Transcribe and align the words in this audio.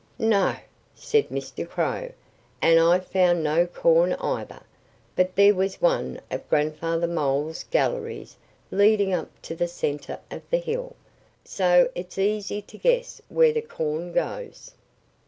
"No!" 0.17 0.55
said 0.95 1.29
Mr. 1.29 1.69
Crow. 1.69 2.11
"And 2.59 2.79
I 2.79 2.99
found 2.99 3.43
no 3.43 3.67
corn, 3.67 4.13
either. 4.13 4.63
But 5.15 5.35
there 5.35 5.53
was 5.53 5.79
one 5.79 6.19
of 6.31 6.49
Grandfather 6.49 7.05
Mole's 7.05 7.61
galleries 7.65 8.35
leading 8.71 9.13
up 9.13 9.29
to 9.43 9.55
the 9.55 9.67
center 9.67 10.17
of 10.31 10.41
the 10.49 10.57
hill. 10.57 10.95
So 11.43 11.87
it's 11.93 12.17
easy 12.17 12.63
to 12.63 12.79
guess 12.79 13.21
where 13.29 13.53
the 13.53 13.61
corn 13.61 14.11
goes." 14.11 14.71